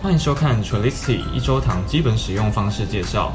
[0.00, 3.32] 欢迎收看 Trulicity 一周堂基本使用方式介绍。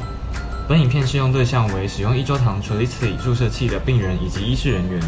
[0.66, 5.02] 本影片适用对象为使用一周堂 Trulicity 注射器的病人以及医师人员。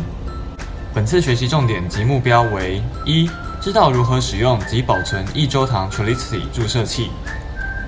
[0.93, 3.29] 本次学习重点及目标为：一、
[3.61, 7.05] 知道如何使用及保存一周堂 Trulicity 注射器；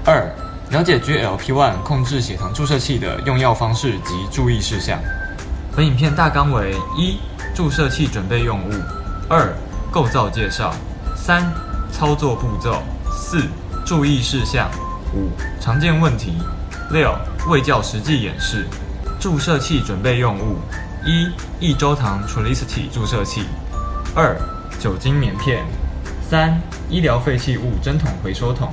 [0.05, 0.25] 二、
[0.71, 4.97] 了解 GLP-1 控制血糖注射器的用药方式及注意事项。
[5.75, 7.17] 本影片大纲为：一、
[7.53, 8.71] 注射器准备用物；
[9.27, 9.53] 二、
[9.91, 10.71] 构造介绍；
[11.17, 11.51] 三、
[11.91, 12.81] 操作步骤；
[13.17, 13.41] 四、
[13.83, 14.69] 注意事项；
[15.13, 16.33] 五、常见问题；
[16.91, 17.13] 六、
[17.49, 18.65] 卫教实际演示。
[19.19, 20.57] 注射器准备用物：
[21.03, 23.41] 一、一周堂 Trulicity 注射器；
[24.15, 24.39] 二、
[24.79, 25.65] 酒精棉片；
[26.29, 28.71] 三、医疗废弃物针筒回收桶。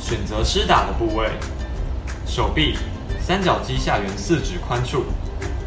[0.00, 1.30] 选择施打的部位：
[2.26, 2.76] 手臂
[3.20, 5.04] 三角肌下缘四指宽处，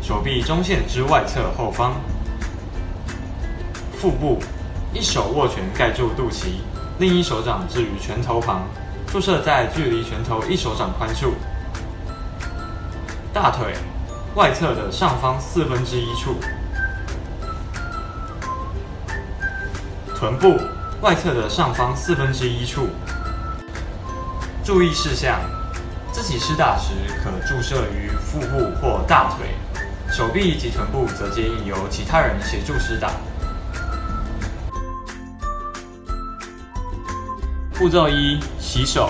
[0.03, 1.93] 手臂中线之外侧后方；
[3.95, 4.37] 腹部
[4.91, 6.55] 一手握拳盖住肚脐，
[6.99, 8.67] 另一手掌置于拳头旁，
[9.07, 11.29] 注射在距离拳头一手掌宽处；
[13.31, 13.75] 大腿
[14.35, 16.33] 外侧的上方四分之一处；
[20.17, 20.59] 臀部
[20.99, 22.89] 外侧的上方四分之一处。
[24.65, 25.39] 注意事项：
[26.11, 26.91] 自己施打时
[27.23, 29.42] 可注射于腹部或大腿，
[30.13, 33.09] 手臂及臀部则建议由其他人协助施打。
[37.73, 39.09] 步骤一：洗手，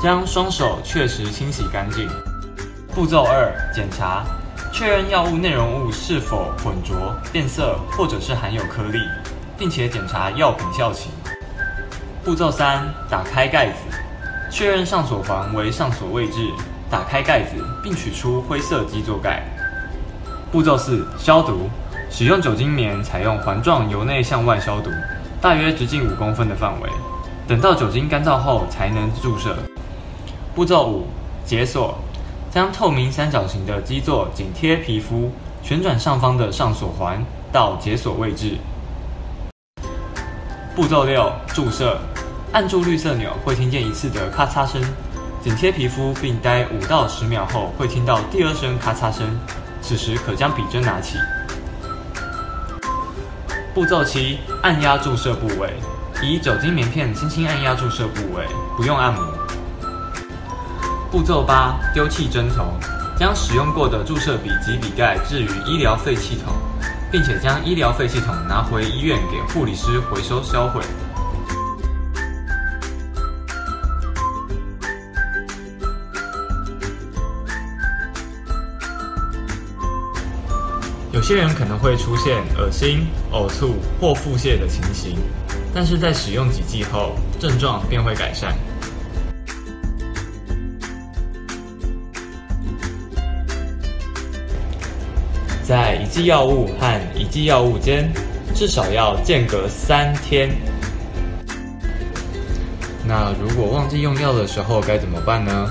[0.00, 2.08] 将双手确实清洗干净。
[2.94, 4.24] 步骤二：检查，
[4.72, 9.00] 确认药物内容物是否混浊、变色或者是含有颗粒，
[9.58, 11.10] 并且检查药品效期。
[12.24, 13.74] 步骤三：打开盖子。
[14.48, 16.48] 确认上锁环为上锁位置，
[16.88, 19.42] 打开盖子并取出灰色基座盖。
[20.52, 21.70] 步骤四：消毒，
[22.10, 24.90] 使用酒精棉，采用环状由内向外消毒，
[25.40, 26.90] 大约直径五公分的范围。
[27.46, 29.56] 等到酒精干燥后才能注射。
[30.52, 31.06] 步骤五：
[31.44, 31.96] 解锁，
[32.50, 35.30] 将透明三角形的基座紧贴皮肤，
[35.62, 38.56] 旋转上方的上锁环到解锁位置。
[40.74, 41.96] 步骤六：注射。
[42.52, 44.82] 按住绿色钮会听见一次的咔嚓声，
[45.40, 49.38] 紧贴皮肤并待五到十秒后会听到第二声咔嚓声，
[49.80, 51.18] 此时可将笔针拿起。
[53.72, 55.74] 步骤七：按压注射部位，
[56.22, 58.44] 以酒精棉片轻轻按压注射部位，
[58.76, 59.22] 不用按摩。
[61.10, 62.64] 步骤八：丢弃针头，
[63.16, 66.52] 将使用过的注射笔及笔盖置于医疗废弃桶，
[67.10, 70.82] 并且将医疗废弃桶拿回医院给护理师回收销毁。
[81.12, 85.16] 有些人可能会出现恶心、呕吐或腹泻的情形，
[85.74, 88.54] 但是在使用几剂后，症状便会改善。
[95.64, 98.08] 在一剂药物和一剂药物间，
[98.54, 100.48] 至少要间隔三天。
[103.04, 105.68] 那如果忘记用药的时候该怎么办呢？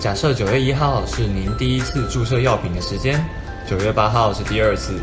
[0.00, 3.24] 假设九月一号是您第一次注射药品的时间。
[3.66, 5.00] 九月八号是第二次。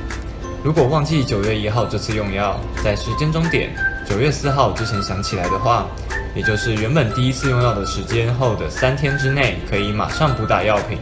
[0.64, 3.74] 如果忘记九月一号这次用药，在时间终点
[4.08, 5.88] 九月四号之前想起来的话，
[6.36, 11.00] 也就是原本第一次用药的时间后的三天之内，可以马上补打药品。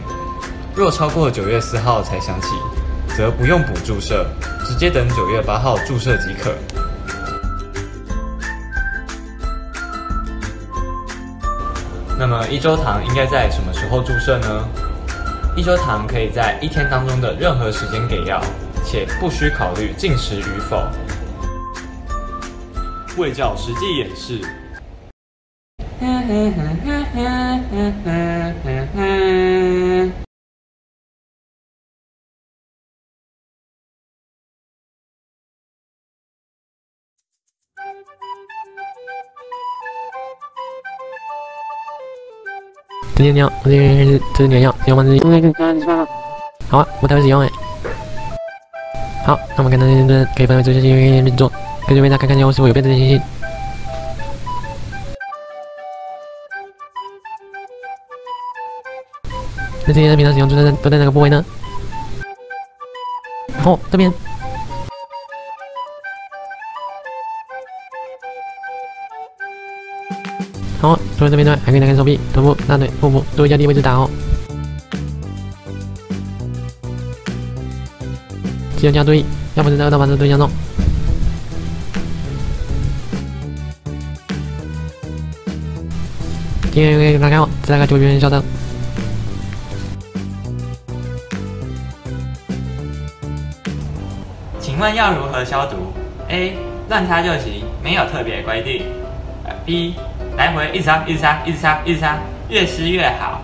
[0.74, 2.48] 若超过九月四号才想起，
[3.14, 4.26] 则不用补注射，
[4.64, 6.54] 直接等九月八号注射即可。
[12.18, 14.66] 那么一周堂应该在什么时候注射呢？
[15.56, 18.40] 一周糖可以在一天当中的任何时间给药，
[18.84, 20.86] 且不需考虑进食与否。
[23.18, 24.40] 卫教实际演示。
[43.14, 45.02] 这是尿，这是这是尿药，尿吗？
[45.04, 45.20] 这是。
[46.68, 47.48] 好啊，我待会使用哎。
[49.26, 51.52] 好，那我们看到这边可以分为这些运作，
[51.86, 53.20] 可以为大家看看药物是否有变质的情形。
[59.86, 61.44] 那这些平常使用都在都在哪个部位呢？
[63.64, 64.10] 哦，这边。
[70.80, 74.08] 好，除了这边之外，还可以拿开手臂、臀部、大腿、腹部，都会较低位置打哦。
[78.78, 79.22] 记得加注意，
[79.56, 80.48] 要不是在二道把这对象中。
[86.72, 88.42] 今天可以打开我，再来个九元小灯。
[94.58, 95.76] 请问要如何消毒
[96.28, 96.56] ？A.
[96.88, 98.86] 乱擦就行，没有特别规定。
[99.66, 99.94] B.
[100.40, 102.16] 来回一直擦，一直擦，一直擦，一直擦，
[102.48, 103.42] 越湿越好。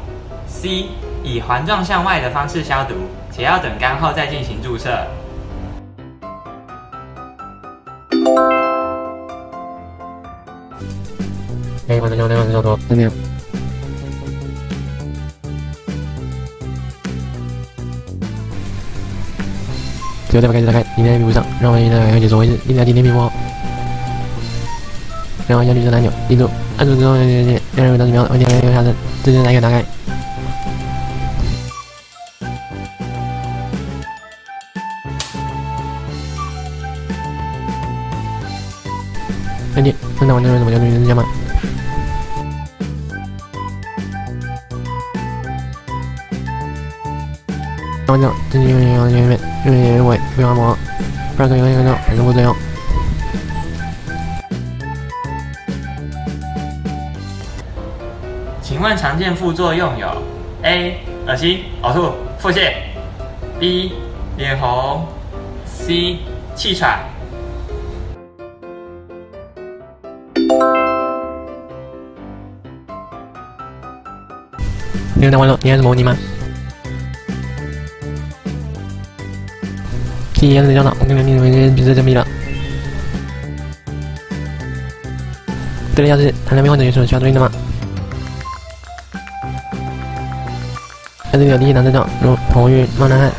[0.48, 0.87] C.
[1.22, 2.94] 以环状向外的方式消毒，
[3.31, 4.88] 且要等干后再进行注射。
[11.87, 13.10] 哎，我的尿尿是消毒，真的。
[20.31, 23.31] 只有这把开始打开，粘在皮肤上，让我们来解锁位置，另在点点皮肤。
[25.54, 29.84] 按下绿色按钮，记住，按住之后点点点，让人到几秒，问题没有发生，这就来一个打开。
[39.75, 41.25] 兄弟，现在玩这个怎么叫女人家吗？
[48.08, 50.76] 玩这自己用用用用用用用尾不要摸，
[51.37, 52.54] 不然可以用一个这种反正不作用。
[58.66, 60.08] 请问常见副作用有
[60.64, 60.98] ：A.
[61.24, 62.72] 恶心、呕吐、腹泻
[63.60, 63.92] ；B.
[64.36, 65.06] 脸红
[65.64, 66.16] ；C.
[66.56, 66.98] 气喘。
[75.14, 76.16] 你有打完了，你还是模拟吗？
[80.34, 82.26] 第一个是这样的，我跟你们已经比这证明了。
[85.94, 87.48] 对了，要是他那边患者有什么需要注意的吗？
[91.38, 93.31] 这里有第一档症状，如红晕、冒冷汗，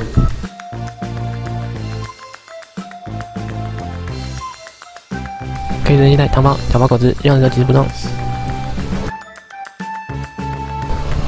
[5.84, 7.84] 可以人携带糖包、小包果汁，用的及时补充。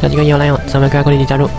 [0.03, 1.49] 要几个医用来用，上面开口立即加入。